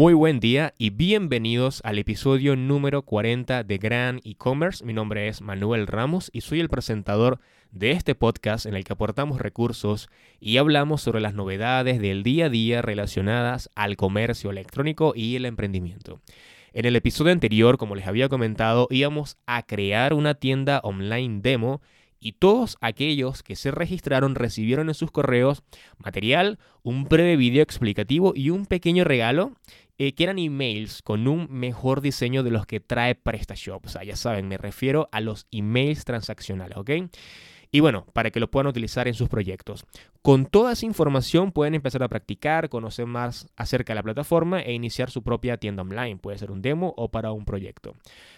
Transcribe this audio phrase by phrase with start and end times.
[0.00, 4.82] Muy buen día y bienvenidos al episodio número 40 de Gran E-Commerce.
[4.82, 7.38] Mi nombre es Manuel Ramos y soy el presentador
[7.70, 10.08] de este podcast en el que aportamos recursos
[10.40, 15.44] y hablamos sobre las novedades del día a día relacionadas al comercio electrónico y el
[15.44, 16.22] emprendimiento.
[16.72, 21.82] En el episodio anterior, como les había comentado, íbamos a crear una tienda online demo
[22.20, 25.62] y todos aquellos que se registraron recibieron en sus correos
[25.98, 29.52] material, un breve video explicativo y un pequeño regalo
[30.02, 33.84] eh, que eran emails con un mejor diseño de los que trae PrestaShop.
[33.84, 36.90] O sea, ya saben, me refiero a los emails transaccionales, ¿ok?
[37.70, 39.84] y bueno, para que lo puedan utilizar en sus proyectos.
[40.22, 44.72] Con toda esa información pueden empezar a practicar, conocer más acerca de la plataforma e
[44.72, 46.16] iniciar su propia tienda online.
[46.16, 47.94] Puede ser un demo o para un proyecto.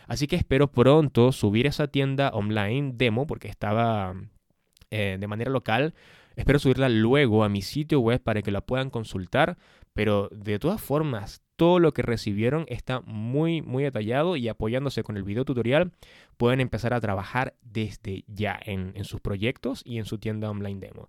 [0.09, 4.15] Así que espero pronto subir esa tienda online demo porque estaba
[4.91, 5.95] eh, de manera local.
[6.35, 9.57] Espero subirla luego a mi sitio web para que la puedan consultar.
[9.95, 15.17] Pero de todas formas, todo lo que recibieron está muy, muy detallado y apoyándose con
[15.17, 15.93] el video tutorial
[16.37, 21.09] pueden empezar a trabajar desde ya en, sus proyectos y en su tienda online demo.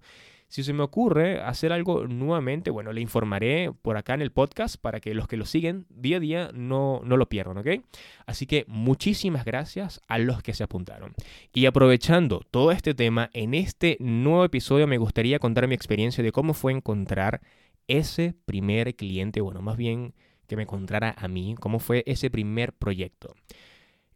[0.50, 4.76] Si se me ocurre hacer algo nuevamente, bueno, le informaré por acá en el podcast
[4.80, 7.84] para que los que lo siguen día a día no, no lo pierdan, ¿ok?
[8.28, 11.16] Así que muchísimas gracias a los que se apuntaron.
[11.52, 16.32] Y aprovechando todo este tema, en este nuevo episodio me gustaría contar mi experiencia de
[16.32, 17.42] cómo fue encontrar
[17.88, 20.14] ese primer cliente, bueno, más bien
[20.48, 23.36] que me encontrara a mí, cómo fue ese primer proyecto.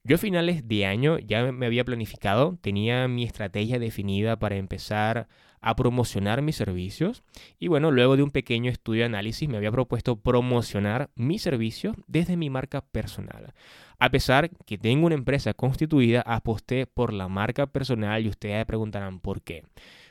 [0.04, 5.28] Yo a finales de año ya me había planificado, tenía mi estrategia definida para empezar
[5.60, 7.24] a promocionar mis servicios
[7.60, 11.96] y bueno, luego de un pequeño estudio de análisis me había propuesto promocionar mis servicios
[12.08, 13.54] desde mi marca personal.
[14.00, 19.20] A pesar que tengo una empresa constituida, aposté por la marca personal y ustedes preguntarán
[19.20, 19.64] por qué.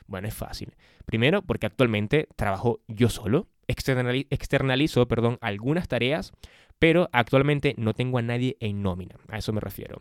[0.06, 0.74] Bueno, es fácil.
[1.04, 6.32] Primero, porque actualmente trabajo yo solo, externalizo, perdón, algunas tareas,
[6.78, 9.98] pero actualmente no tengo a nadie en nómina, a eso me refiero.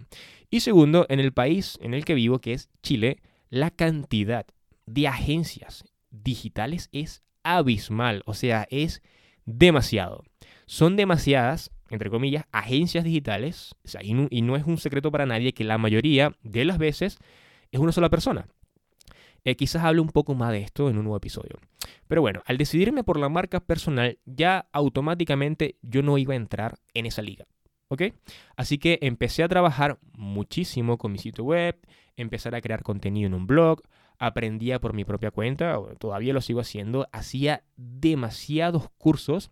[0.50, 4.46] Y segundo, en el país en el que vivo, que es Chile, la cantidad
[4.86, 9.02] de agencias digitales es abismal, o sea, es
[9.46, 10.24] demasiado.
[10.66, 15.78] Son demasiadas, entre comillas, agencias digitales, y no es un secreto para nadie que la
[15.78, 17.20] mayoría de las veces
[17.72, 18.48] es una sola persona.
[19.46, 21.60] Eh, quizás hable un poco más de esto en un nuevo episodio.
[22.08, 26.80] Pero bueno, al decidirme por la marca personal, ya automáticamente yo no iba a entrar
[26.94, 27.46] en esa liga.
[27.88, 28.02] ¿Ok?
[28.58, 31.78] Así que empecé a trabajar muchísimo con mi sitio web,
[32.18, 33.82] empezar a crear contenido en un blog,
[34.18, 39.52] aprendía por mi propia cuenta, todavía lo sigo haciendo, hacía demasiados cursos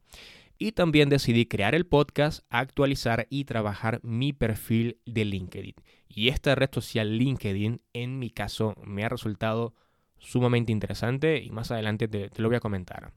[0.57, 5.75] y también decidí crear el podcast, actualizar y trabajar mi perfil de LinkedIn.
[6.15, 9.73] Y esta red social LinkedIn, en mi caso, me ha resultado
[10.19, 13.13] sumamente interesante y más adelante te, lo voy a comentar.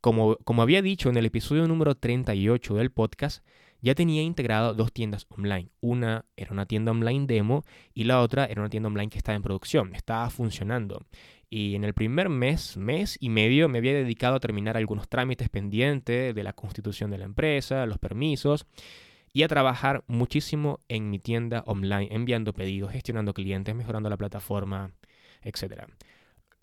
[0.00, 3.44] Como, como había dicho en el episodio número 38 del podcast,
[3.80, 5.70] ya tenía integrado dos tiendas online.
[5.80, 9.36] Una era una tienda online demo y la otra era una tienda online que estaba
[9.36, 11.04] en producción, estaba funcionando.
[11.50, 15.48] Y en el primer mes, mes y medio, me había dedicado a terminar algunos trámites
[15.48, 18.66] pendientes de la constitución de la empresa, los permisos,
[19.32, 24.92] y a trabajar muchísimo en mi tienda online, enviando pedidos, gestionando clientes, mejorando la plataforma,
[25.42, 25.84] etc.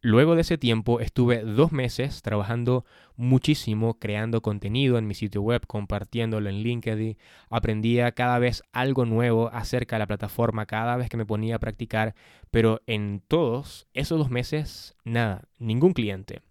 [0.06, 5.66] Luego de ese tiempo estuve dos meses trabajando muchísimo, creando contenido en mi sitio web,
[5.66, 7.18] compartiéndolo en LinkedIn.
[7.50, 11.60] Aprendía cada vez algo nuevo acerca de la plataforma, cada vez que me ponía a
[11.60, 12.14] practicar,
[12.52, 16.44] pero en todos esos dos meses, nada, ningún cliente.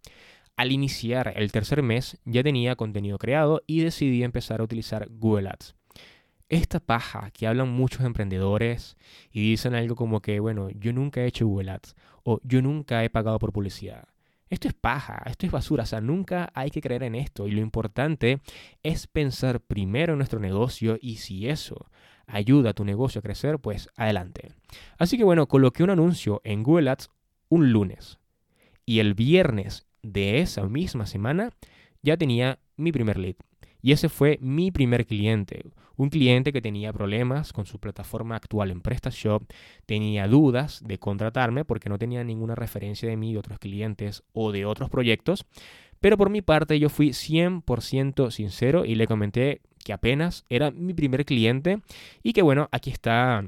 [0.57, 5.51] Al iniciar el tercer mes ya tenía contenido creado y decidí empezar a utilizar Google
[5.51, 5.77] Ads
[6.49, 8.97] esta paja que hablan muchos emprendedores
[9.33, 13.05] y dicen algo como que, bueno, yo nunca he hecho Google Ads o yo nunca
[13.05, 14.09] he pagado por publicidad.
[14.51, 17.53] Esto es paja, esto es basura, o sea, nunca hay que creer en esto y
[17.53, 18.41] lo importante
[18.83, 21.91] es pensar primero en nuestro negocio y si eso
[22.27, 24.53] ayuda a tu negocio a crecer, pues adelante.
[24.99, 27.11] Así que bueno, coloqué un anuncio en Google Ads
[27.49, 28.19] un lunes
[28.87, 31.51] y el viernes de esa misma semana
[32.03, 33.37] ya tenía mi primer lead.
[33.85, 35.67] Y ese fue mi primer cliente,
[35.99, 39.43] un cliente que tenía problemas con su plataforma actual en PrestaShop,
[39.85, 44.53] tenía dudas de contratarme porque no tenía ninguna referencia de mí de otros clientes o
[44.53, 45.45] de otros proyectos,
[46.01, 50.95] pero por mi parte yo fui 100% sincero y le comenté que apenas era mi
[50.95, 51.83] primer cliente
[52.23, 53.45] y que bueno, aquí está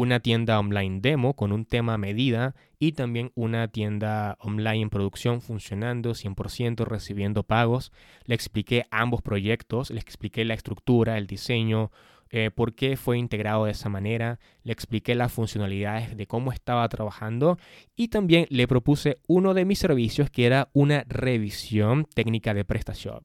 [0.00, 4.90] una tienda online demo con un tema a medida y también una tienda online en
[4.90, 7.90] producción funcionando 100%, recibiendo pagos.
[8.24, 11.90] Le expliqué ambos proyectos, le expliqué la estructura, el diseño,
[12.30, 16.88] eh, por qué fue integrado de esa manera, le expliqué las funcionalidades de cómo estaba
[16.88, 17.58] trabajando
[17.96, 23.24] y también le propuse uno de mis servicios que era una revisión técnica de PrestaShop.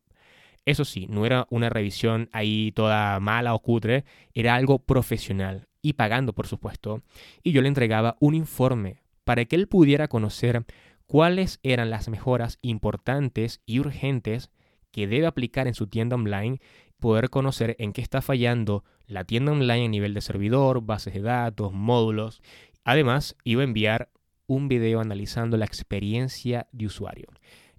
[0.66, 5.94] Eso sí, no era una revisión ahí toda mala o cutre, era algo profesional y
[5.94, 7.04] pagando, por supuesto.
[7.44, 10.66] Y yo le entregaba un informe para que él pudiera conocer
[11.06, 14.50] cuáles eran las mejoras importantes y urgentes
[14.92, 16.60] que debe aplicar en su tienda online,
[17.00, 21.22] poder conocer en qué está fallando la tienda online a nivel de servidor, bases de
[21.22, 22.42] datos, módulos.
[22.84, 24.10] Además, iba a enviar
[24.48, 27.28] un video analizando la experiencia de usuario.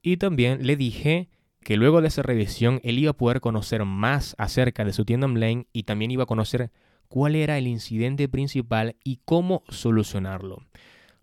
[0.03, 1.31] Y también le dije
[1.61, 5.27] que luego de esa revisión él iba a poder conocer más acerca de su tienda
[5.27, 6.71] online y también iba a conocer
[7.09, 10.62] cuál era el incidente principal y cómo solucionarlo.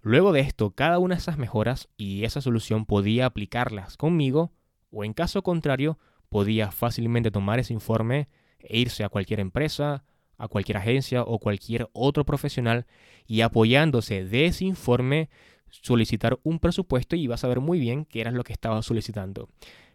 [0.02, 4.52] Luego de esto, cada una de esas mejoras y esa solución podía aplicarlas conmigo
[4.92, 5.98] o en caso contrario,
[6.30, 8.28] podía fácilmente tomar ese informe
[8.60, 10.04] e irse a cualquier empresa,
[10.38, 12.86] a cualquier agencia o cualquier otro profesional
[13.28, 15.30] y apoyándose de ese informe
[15.70, 19.50] solicitar un presupuesto y iba a saber muy bien qué era lo que estaba solicitando.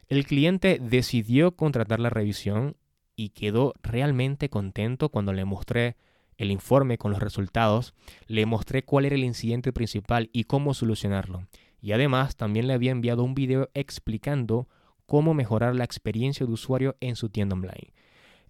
[0.08, 2.76] El cliente decidió contratar la revisión
[3.16, 5.96] y quedó realmente contento cuando le mostré
[6.36, 7.94] el informe con los resultados,
[8.26, 11.48] le mostré cuál era el incidente principal y cómo solucionarlo.
[11.80, 14.68] Y además también le había enviado un video explicando
[15.06, 17.94] cómo mejorar la experiencia de usuario en su tienda online.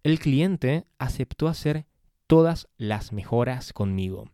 [0.03, 1.87] El cliente aceptó hacer
[2.27, 4.31] todas las mejoras conmigo.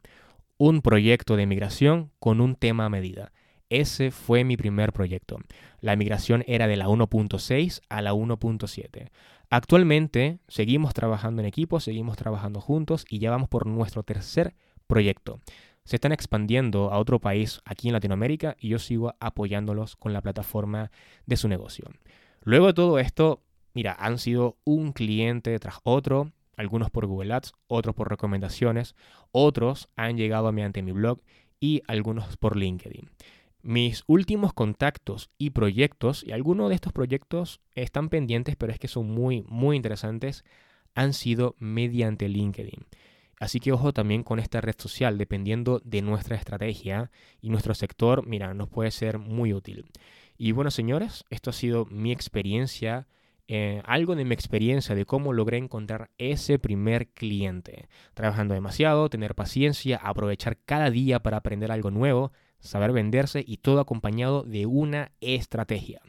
[0.56, 3.32] Un proyecto de migración con un tema a medida.
[3.72, 5.38] Ese fue mi primer proyecto.
[5.80, 9.08] La migración era de la 1.6 a la 1.7.
[9.48, 14.54] Actualmente seguimos trabajando en equipo, seguimos trabajando juntos y ya vamos por nuestro tercer
[14.86, 15.40] proyecto.
[15.84, 20.20] Se están expandiendo a otro país aquí en Latinoamérica y yo sigo apoyándolos con la
[20.20, 20.90] plataforma
[21.24, 21.86] de su negocio.
[22.42, 23.40] Luego de todo esto,
[23.72, 28.94] mira, han sido un cliente tras otro, algunos por Google Ads, otros por recomendaciones,
[29.30, 31.22] otros han llegado mediante mi blog
[31.58, 33.08] y algunos por LinkedIn.
[33.62, 38.88] Mis últimos contactos y proyectos, y algunos de estos proyectos están pendientes, pero es que
[38.88, 40.44] son muy, muy interesantes,
[40.94, 42.86] han sido mediante LinkedIn.
[43.38, 47.10] Así que ojo también con esta red social, dependiendo de nuestra estrategia
[47.40, 49.86] y nuestro sector, mira, nos puede ser muy útil.
[50.38, 53.06] Y bueno, señores, esto ha sido mi experiencia,
[53.48, 57.88] eh, algo de mi experiencia de cómo logré encontrar ese primer cliente.
[58.14, 62.32] Trabajando demasiado, tener paciencia, aprovechar cada día para aprender algo nuevo,
[62.62, 66.00] saber venderse y todo acompañado de una estrategia.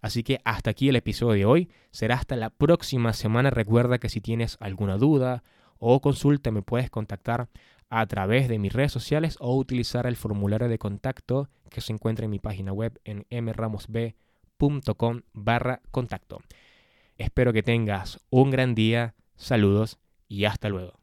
[0.00, 1.70] Así que hasta aquí el episodio de hoy.
[1.90, 3.50] Será hasta la próxima semana.
[3.50, 5.42] Recuerda que si tienes alguna duda
[5.78, 7.48] o consulta me puedes contactar
[7.90, 12.24] a través de mis redes sociales o utilizar el formulario de contacto que se encuentra
[12.24, 16.40] en mi página web en mramosb.com barra contacto.
[17.16, 20.97] Espero que tengas un gran día, saludos y hasta luego.